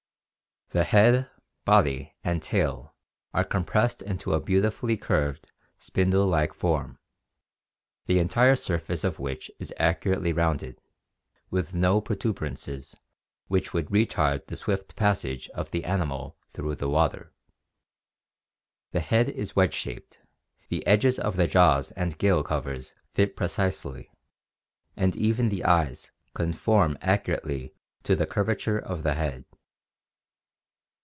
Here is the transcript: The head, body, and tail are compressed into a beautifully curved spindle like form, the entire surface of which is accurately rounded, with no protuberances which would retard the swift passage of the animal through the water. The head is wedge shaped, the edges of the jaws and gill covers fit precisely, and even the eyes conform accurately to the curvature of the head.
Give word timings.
The 0.73 0.85
head, 0.85 1.29
body, 1.65 2.13
and 2.23 2.41
tail 2.41 2.95
are 3.33 3.43
compressed 3.43 4.01
into 4.01 4.31
a 4.31 4.39
beautifully 4.39 4.95
curved 4.95 5.51
spindle 5.77 6.27
like 6.27 6.53
form, 6.53 6.97
the 8.05 8.19
entire 8.19 8.55
surface 8.55 9.03
of 9.03 9.19
which 9.19 9.51
is 9.59 9.73
accurately 9.75 10.31
rounded, 10.31 10.79
with 11.49 11.73
no 11.75 11.99
protuberances 11.99 12.95
which 13.49 13.73
would 13.73 13.87
retard 13.87 14.47
the 14.47 14.55
swift 14.55 14.95
passage 14.95 15.49
of 15.49 15.71
the 15.71 15.83
animal 15.83 16.37
through 16.53 16.75
the 16.75 16.87
water. 16.89 17.33
The 18.91 19.01
head 19.01 19.27
is 19.27 19.57
wedge 19.57 19.73
shaped, 19.73 20.21
the 20.69 20.87
edges 20.87 21.19
of 21.19 21.35
the 21.35 21.47
jaws 21.47 21.91
and 21.97 22.17
gill 22.17 22.43
covers 22.43 22.93
fit 23.13 23.35
precisely, 23.35 24.09
and 24.95 25.17
even 25.17 25.49
the 25.49 25.65
eyes 25.65 26.11
conform 26.33 26.97
accurately 27.01 27.73
to 28.03 28.15
the 28.15 28.25
curvature 28.25 28.79
of 28.79 29.03
the 29.03 29.15
head. 29.15 29.43